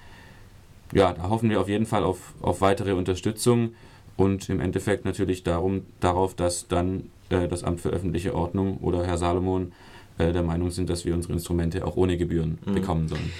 ja, 0.92 1.12
da 1.12 1.28
hoffen 1.28 1.50
wir 1.50 1.60
auf 1.60 1.68
jeden 1.68 1.86
Fall 1.86 2.04
auf, 2.04 2.34
auf 2.40 2.60
weitere 2.60 2.92
Unterstützung 2.92 3.74
und 4.16 4.48
im 4.48 4.60
Endeffekt 4.60 5.04
natürlich 5.04 5.42
darum, 5.42 5.86
darauf, 6.00 6.34
dass 6.34 6.68
dann 6.68 7.10
äh, 7.30 7.48
das 7.48 7.64
Amt 7.64 7.80
für 7.80 7.90
öffentliche 7.90 8.34
Ordnung 8.34 8.78
oder 8.78 9.04
Herr 9.06 9.18
Salomon 9.18 9.72
äh, 10.18 10.32
der 10.32 10.42
Meinung 10.42 10.70
sind, 10.70 10.90
dass 10.90 11.04
wir 11.04 11.14
unsere 11.14 11.32
Instrumente 11.32 11.86
auch 11.86 11.96
ohne 11.96 12.16
Gebühren 12.16 12.58
mhm. 12.64 12.74
bekommen 12.74 13.08
sollen. 13.08 13.32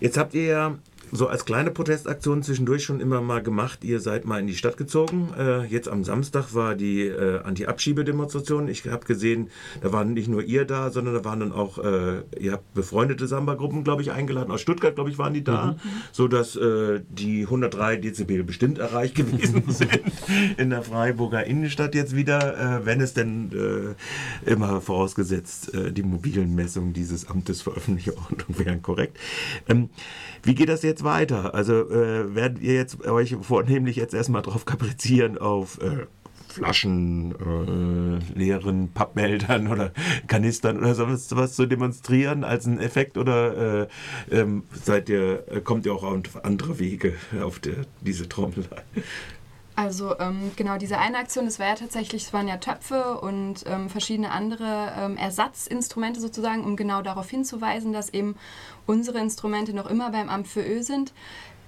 Jetzt 0.00 0.16
habt 0.16 0.34
ihr 0.34 0.78
so 1.14 1.28
als 1.28 1.44
kleine 1.44 1.70
Protestaktion 1.70 2.42
zwischendurch 2.42 2.84
schon 2.84 2.98
immer 2.98 3.20
mal 3.20 3.42
gemacht. 3.42 3.84
Ihr 3.84 4.00
seid 4.00 4.24
mal 4.24 4.40
in 4.40 4.46
die 4.46 4.54
Stadt 4.54 4.78
gezogen. 4.78 5.28
Äh, 5.38 5.66
jetzt 5.66 5.86
am 5.86 6.04
Samstag 6.04 6.54
war 6.54 6.74
die 6.74 7.02
äh, 7.02 7.40
Anti-Abschiebedemonstration. 7.42 8.66
Ich 8.68 8.86
habe 8.88 9.04
gesehen, 9.04 9.50
da 9.82 9.92
waren 9.92 10.14
nicht 10.14 10.28
nur 10.28 10.42
ihr 10.42 10.64
da, 10.64 10.90
sondern 10.90 11.12
da 11.12 11.22
waren 11.22 11.40
dann 11.40 11.52
auch, 11.52 11.76
äh, 11.78 12.22
ihr 12.40 12.52
habt 12.52 12.72
befreundete 12.72 13.26
Samba-Gruppen, 13.26 13.84
glaube 13.84 14.00
ich, 14.00 14.10
eingeladen. 14.10 14.50
Aus 14.50 14.62
Stuttgart, 14.62 14.94
glaube 14.94 15.10
ich, 15.10 15.18
waren 15.18 15.34
die 15.34 15.44
da, 15.44 15.72
mhm. 15.72 15.76
sodass 16.12 16.56
äh, 16.56 17.02
die 17.10 17.42
103 17.42 17.96
Dezibel 17.96 18.42
bestimmt 18.42 18.78
erreicht 18.78 19.14
gewesen 19.22 19.64
sind 19.68 20.00
in 20.56 20.70
der 20.70 20.82
Freiburger 20.82 21.44
Innenstadt 21.44 21.94
jetzt 21.94 22.16
wieder, 22.16 22.78
äh, 22.80 22.86
wenn 22.86 23.02
es 23.02 23.12
denn 23.12 23.52
äh, 23.52 24.50
immer 24.50 24.80
vorausgesetzt, 24.80 25.72
die 25.74 26.02
mobilen 26.02 26.54
Messungen 26.54 26.94
dieses 26.94 27.28
Amtes 27.28 27.60
für 27.60 27.72
öffentliche 27.72 28.16
Ordnung 28.16 28.58
wären 28.58 28.80
korrekt. 28.80 29.18
Ähm, 29.68 29.90
wie 30.42 30.54
geht 30.54 30.68
das 30.68 30.82
jetzt 30.82 31.01
weiter? 31.04 31.54
Also 31.54 31.90
äh, 31.90 32.34
werdet 32.34 32.60
ihr 32.62 32.74
jetzt 32.74 33.04
euch 33.06 33.36
vornehmlich 33.40 33.96
jetzt 33.96 34.14
erstmal 34.14 34.42
drauf 34.42 34.64
kaprizieren 34.64 35.38
auf 35.38 35.80
äh, 35.80 36.06
Flaschen, 36.48 37.32
äh, 37.32 38.38
leeren 38.38 38.92
Pappmeldern 38.92 39.68
oder 39.68 39.92
Kanistern 40.26 40.78
oder 40.78 40.94
sonst 40.94 41.34
was 41.34 41.54
zu 41.54 41.66
demonstrieren 41.66 42.44
als 42.44 42.66
ein 42.66 42.78
Effekt 42.78 43.16
oder 43.16 43.82
äh, 43.82 43.88
ähm, 44.30 44.64
seid 44.72 45.08
ihr, 45.08 45.44
kommt 45.64 45.86
ihr 45.86 45.94
auch 45.94 46.04
auf 46.04 46.44
andere 46.44 46.78
Wege 46.78 47.14
auf 47.42 47.58
der, 47.58 47.86
diese 48.02 48.28
Trommelei? 48.28 48.82
Also 49.74 50.18
ähm, 50.18 50.52
genau, 50.54 50.76
diese 50.76 50.98
eine 50.98 51.18
Aktion, 51.18 51.46
das 51.46 51.58
war 51.58 51.68
ja 51.68 51.74
tatsächlich, 51.74 52.24
es 52.24 52.32
waren 52.32 52.46
ja 52.46 52.58
Töpfe 52.58 53.18
und 53.20 53.64
ähm, 53.66 53.88
verschiedene 53.88 54.30
andere 54.30 54.92
ähm, 54.98 55.16
Ersatzinstrumente 55.16 56.20
sozusagen, 56.20 56.64
um 56.64 56.76
genau 56.76 57.00
darauf 57.00 57.30
hinzuweisen, 57.30 57.92
dass 57.92 58.10
eben 58.10 58.36
unsere 58.86 59.18
Instrumente 59.18 59.72
noch 59.72 59.86
immer 59.86 60.10
beim 60.10 60.28
Amt 60.28 60.48
für 60.48 60.60
Ö 60.60 60.82
sind. 60.82 61.14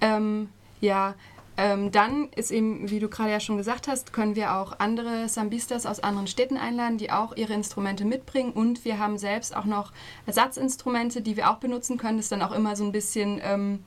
Ähm, 0.01 0.49
ja, 0.81 1.15
ähm, 1.57 1.91
dann 1.91 2.29
ist 2.35 2.51
eben, 2.51 2.89
wie 2.89 2.99
du 2.99 3.07
gerade 3.07 3.31
ja 3.31 3.39
schon 3.39 3.57
gesagt 3.57 3.87
hast, 3.87 4.11
können 4.11 4.35
wir 4.35 4.55
auch 4.55 4.79
andere 4.79 5.29
Sambistas 5.29 5.85
aus 5.85 6.01
anderen 6.01 6.27
Städten 6.27 6.57
einladen, 6.57 6.97
die 6.97 7.11
auch 7.11 7.35
ihre 7.35 7.53
Instrumente 7.53 8.03
mitbringen. 8.03 8.51
Und 8.51 8.83
wir 8.83 8.99
haben 8.99 9.17
selbst 9.17 9.55
auch 9.55 9.65
noch 9.65 9.93
Ersatzinstrumente, 10.25 11.21
die 11.21 11.37
wir 11.37 11.49
auch 11.49 11.57
benutzen 11.57 11.97
können. 11.97 12.17
Das 12.17 12.25
ist 12.25 12.31
dann 12.31 12.41
auch 12.41 12.51
immer 12.51 12.75
so 12.75 12.83
ein 12.83 12.91
bisschen 12.91 13.39
ähm, 13.41 13.85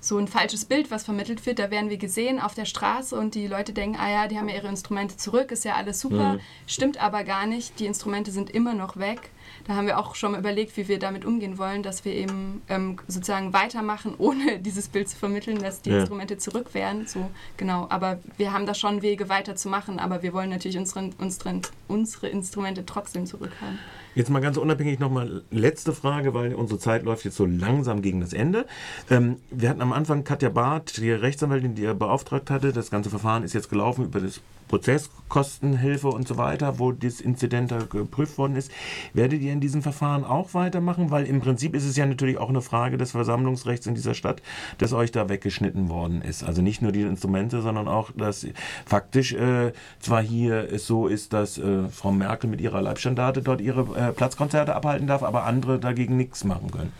so 0.00 0.16
ein 0.16 0.28
falsches 0.28 0.64
Bild, 0.64 0.90
was 0.90 1.04
vermittelt 1.04 1.44
wird. 1.44 1.58
Da 1.58 1.70
werden 1.70 1.90
wir 1.90 1.98
gesehen 1.98 2.40
auf 2.40 2.54
der 2.54 2.64
Straße 2.64 3.14
und 3.16 3.34
die 3.34 3.46
Leute 3.46 3.72
denken, 3.72 3.98
ah 4.00 4.10
ja, 4.10 4.28
die 4.28 4.38
haben 4.38 4.48
ja 4.48 4.56
ihre 4.56 4.68
Instrumente 4.68 5.16
zurück, 5.16 5.52
ist 5.52 5.64
ja 5.64 5.74
alles 5.74 6.00
super. 6.00 6.34
Mhm. 6.34 6.40
Stimmt 6.66 7.02
aber 7.02 7.24
gar 7.24 7.46
nicht. 7.46 7.78
Die 7.78 7.86
Instrumente 7.86 8.30
sind 8.30 8.50
immer 8.50 8.74
noch 8.74 8.96
weg. 8.96 9.30
Da 9.66 9.74
haben 9.74 9.86
wir 9.86 9.98
auch 9.98 10.14
schon 10.14 10.32
mal 10.32 10.38
überlegt, 10.38 10.76
wie 10.76 10.88
wir 10.88 10.98
damit 10.98 11.24
umgehen 11.24 11.58
wollen, 11.58 11.82
dass 11.82 12.04
wir 12.04 12.14
eben 12.14 12.62
ähm, 12.68 12.98
sozusagen 13.08 13.52
weitermachen, 13.52 14.14
ohne 14.18 14.58
dieses 14.58 14.88
Bild 14.88 15.08
zu 15.08 15.16
vermitteln, 15.16 15.58
dass 15.58 15.82
die 15.82 15.90
ja. 15.90 16.00
Instrumente 16.00 16.38
zurück 16.38 16.72
wären. 16.72 17.06
So, 17.06 17.30
genau. 17.58 17.86
Aber 17.90 18.18
wir 18.38 18.52
haben 18.52 18.66
da 18.66 18.74
schon 18.74 19.02
Wege 19.02 19.28
weiterzumachen, 19.28 19.98
aber 19.98 20.22
wir 20.22 20.32
wollen 20.32 20.50
natürlich 20.50 20.78
unsere, 20.78 21.10
unsere, 21.18 21.60
unsere 21.88 22.28
Instrumente 22.28 22.86
trotzdem 22.86 23.26
zurückhaben. 23.26 23.78
Jetzt 24.14 24.28
mal 24.28 24.40
ganz 24.40 24.56
unabhängig 24.56 24.98
nochmal 24.98 25.42
letzte 25.50 25.92
Frage, 25.92 26.34
weil 26.34 26.54
unsere 26.54 26.80
Zeit 26.80 27.04
läuft 27.04 27.24
jetzt 27.24 27.36
so 27.36 27.46
langsam 27.46 28.02
gegen 28.02 28.20
das 28.20 28.32
Ende. 28.32 28.66
Ähm, 29.08 29.36
wir 29.50 29.68
hatten 29.68 29.82
am 29.82 29.92
Anfang 29.92 30.24
Katja 30.24 30.48
Barth, 30.48 30.96
die 30.96 31.12
Rechtsanwältin, 31.12 31.76
die 31.76 31.84
er 31.84 31.94
beauftragt 31.94 32.50
hatte. 32.50 32.72
Das 32.72 32.90
ganze 32.90 33.08
Verfahren 33.08 33.44
ist 33.44 33.52
jetzt 33.52 33.70
gelaufen 33.70 34.04
über 34.04 34.20
das 34.20 34.40
Prozesskostenhilfe 34.70 36.08
und 36.08 36.28
so 36.28 36.38
weiter, 36.38 36.78
wo 36.78 36.92
das 36.92 37.20
Inzident 37.20 37.74
geprüft 37.90 38.38
worden 38.38 38.54
ist. 38.54 38.70
Werdet 39.12 39.42
ihr 39.42 39.52
in 39.52 39.60
diesem 39.60 39.82
Verfahren 39.82 40.24
auch 40.24 40.54
weitermachen? 40.54 41.10
Weil 41.10 41.26
im 41.26 41.40
Prinzip 41.40 41.74
ist 41.74 41.84
es 41.84 41.96
ja 41.96 42.06
natürlich 42.06 42.38
auch 42.38 42.48
eine 42.48 42.62
Frage 42.62 42.96
des 42.96 43.10
Versammlungsrechts 43.10 43.86
in 43.88 43.96
dieser 43.96 44.14
Stadt, 44.14 44.42
das 44.78 44.92
euch 44.92 45.10
da 45.10 45.28
weggeschnitten 45.28 45.88
worden 45.88 46.22
ist. 46.22 46.44
Also 46.44 46.62
nicht 46.62 46.82
nur 46.82 46.92
die 46.92 47.02
Instrumente, 47.02 47.62
sondern 47.62 47.88
auch, 47.88 48.12
dass 48.12 48.46
faktisch 48.86 49.32
äh, 49.32 49.72
zwar 49.98 50.22
hier 50.22 50.72
es 50.72 50.86
so 50.86 51.08
ist, 51.08 51.32
dass 51.32 51.58
äh, 51.58 51.88
Frau 51.88 52.12
Merkel 52.12 52.48
mit 52.48 52.60
ihrer 52.60 52.80
Leibstandarte 52.80 53.42
dort 53.42 53.60
ihre 53.60 53.98
äh, 54.00 54.12
Platzkonzerte 54.12 54.74
abhalten 54.74 55.06
darf, 55.06 55.22
aber 55.22 55.44
andere 55.44 55.78
dagegen 55.78 56.16
nichts 56.16 56.44
machen 56.44 56.70
können. 56.70 56.92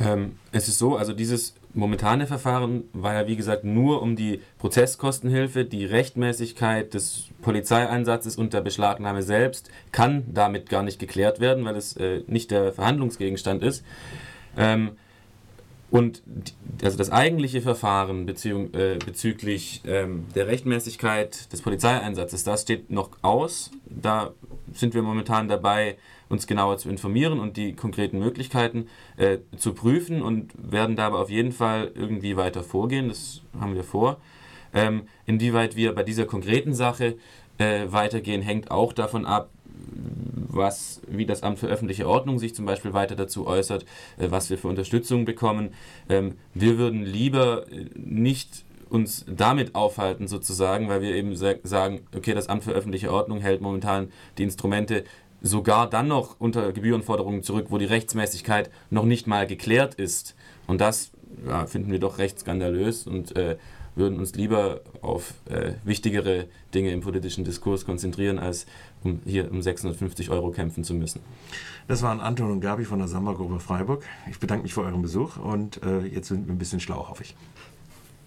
Ähm, 0.00 0.36
es 0.50 0.68
ist 0.68 0.78
so, 0.78 0.96
also 0.96 1.12
dieses 1.12 1.54
momentane 1.74 2.26
Verfahren 2.26 2.84
war 2.92 3.14
ja 3.14 3.26
wie 3.26 3.36
gesagt 3.36 3.64
nur 3.64 4.02
um 4.02 4.16
die 4.16 4.40
Prozesskostenhilfe, 4.58 5.64
die 5.64 5.84
Rechtmäßigkeit 5.84 6.94
des 6.94 7.28
Polizeieinsatzes 7.42 8.36
und 8.36 8.52
der 8.52 8.60
Beschlagnahme 8.60 9.22
selbst 9.22 9.70
kann 9.92 10.24
damit 10.32 10.68
gar 10.68 10.82
nicht 10.82 10.98
geklärt 10.98 11.40
werden, 11.40 11.64
weil 11.64 11.76
es 11.76 11.96
äh, 11.96 12.22
nicht 12.26 12.50
der 12.50 12.72
Verhandlungsgegenstand 12.72 13.62
ist. 13.62 13.84
Ähm, 14.56 14.92
und 15.92 16.22
die, 16.24 16.54
also 16.86 16.96
das 16.96 17.10
eigentliche 17.10 17.60
Verfahren 17.60 18.24
beziehung, 18.24 18.72
äh, 18.72 18.96
bezüglich 19.04 19.82
ähm, 19.86 20.24
der 20.34 20.46
Rechtmäßigkeit 20.46 21.52
des 21.52 21.60
Polizeieinsatzes, 21.60 22.44
das 22.44 22.62
steht 22.62 22.90
noch 22.90 23.10
aus. 23.20 23.70
Da 23.84 24.32
sind 24.72 24.94
wir 24.94 25.02
momentan 25.02 25.48
dabei, 25.48 25.98
uns 26.32 26.46
genauer 26.46 26.78
zu 26.78 26.88
informieren 26.88 27.38
und 27.38 27.58
die 27.58 27.74
konkreten 27.74 28.18
Möglichkeiten 28.18 28.88
äh, 29.18 29.38
zu 29.56 29.74
prüfen 29.74 30.22
und 30.22 30.50
werden 30.56 30.96
dabei 30.96 31.18
auf 31.18 31.30
jeden 31.30 31.52
Fall 31.52 31.92
irgendwie 31.94 32.36
weiter 32.36 32.64
vorgehen. 32.64 33.08
Das 33.08 33.42
haben 33.60 33.74
wir 33.74 33.84
vor. 33.84 34.16
Ähm, 34.72 35.02
inwieweit 35.26 35.76
wir 35.76 35.94
bei 35.94 36.02
dieser 36.02 36.24
konkreten 36.24 36.72
Sache 36.72 37.16
äh, 37.58 37.84
weitergehen, 37.88 38.40
hängt 38.40 38.70
auch 38.70 38.94
davon 38.94 39.26
ab, 39.26 39.50
was, 40.48 41.02
wie 41.06 41.26
das 41.26 41.42
Amt 41.42 41.58
für 41.58 41.66
öffentliche 41.66 42.08
Ordnung 42.08 42.38
sich 42.38 42.54
zum 42.54 42.64
Beispiel 42.64 42.94
weiter 42.94 43.14
dazu 43.14 43.46
äußert, 43.46 43.84
äh, 44.16 44.30
was 44.30 44.48
wir 44.48 44.56
für 44.56 44.68
Unterstützung 44.68 45.26
bekommen. 45.26 45.74
Ähm, 46.08 46.36
wir 46.54 46.78
würden 46.78 47.04
lieber 47.04 47.66
äh, 47.70 47.84
nicht 47.94 48.64
uns 48.92 49.24
damit 49.26 49.74
aufhalten 49.74 50.28
sozusagen, 50.28 50.88
weil 50.88 51.00
wir 51.00 51.14
eben 51.14 51.34
sagen, 51.34 52.00
okay, 52.14 52.34
das 52.34 52.48
Amt 52.48 52.64
für 52.64 52.72
öffentliche 52.72 53.10
Ordnung 53.10 53.40
hält 53.40 53.62
momentan 53.62 54.12
die 54.36 54.42
Instrumente 54.42 55.04
sogar 55.40 55.88
dann 55.88 56.08
noch 56.08 56.36
unter 56.38 56.72
Gebührenforderungen 56.72 57.42
zurück, 57.42 57.66
wo 57.70 57.78
die 57.78 57.86
Rechtsmäßigkeit 57.86 58.70
noch 58.90 59.04
nicht 59.04 59.26
mal 59.26 59.46
geklärt 59.46 59.94
ist. 59.94 60.36
Und 60.66 60.80
das 60.80 61.10
ja, 61.46 61.66
finden 61.66 61.90
wir 61.90 61.98
doch 61.98 62.18
recht 62.18 62.38
skandalös 62.38 63.06
und 63.06 63.34
äh, 63.34 63.56
würden 63.94 64.18
uns 64.18 64.34
lieber 64.34 64.80
auf 65.00 65.34
äh, 65.50 65.72
wichtigere 65.84 66.46
Dinge 66.74 66.92
im 66.92 67.00
politischen 67.00 67.44
Diskurs 67.44 67.84
konzentrieren, 67.84 68.38
als 68.38 68.66
um 69.02 69.20
hier 69.24 69.50
um 69.50 69.60
650 69.60 70.30
Euro 70.30 70.50
kämpfen 70.50 70.84
zu 70.84 70.94
müssen. 70.94 71.20
Das 71.88 72.02
waren 72.02 72.20
Anton 72.20 72.50
und 72.52 72.60
Gabi 72.60 72.84
von 72.84 72.98
der 72.98 73.08
Samba-Gruppe 73.08 73.58
Freiburg. 73.58 74.04
Ich 74.30 74.38
bedanke 74.38 74.62
mich 74.62 74.74
für 74.74 74.82
euren 74.82 75.02
Besuch 75.02 75.36
und 75.36 75.82
äh, 75.82 76.00
jetzt 76.06 76.28
sind 76.28 76.46
wir 76.46 76.54
ein 76.54 76.58
bisschen 76.58 76.80
schlau, 76.80 77.08
hoffe 77.08 77.24
ich. 77.24 77.34